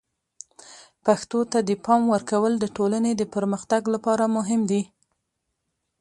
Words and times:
پښتو 1.05 1.39
ته 1.51 1.59
د 1.69 1.71
پام 1.85 2.01
ورکول 2.13 2.53
د 2.59 2.65
ټولنې 2.77 3.11
د 3.15 3.23
پرمختګ 3.35 3.81
لپاره 3.95 4.23
مهم 4.37 4.61
دي. 4.71 4.81